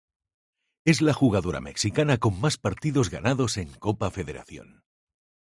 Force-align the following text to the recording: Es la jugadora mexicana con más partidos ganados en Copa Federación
Es 0.83 1.01
la 1.03 1.13
jugadora 1.13 1.61
mexicana 1.61 2.17
con 2.17 2.41
más 2.41 2.57
partidos 2.57 3.11
ganados 3.11 3.57
en 3.57 3.71
Copa 3.75 4.09
Federación 4.09 4.83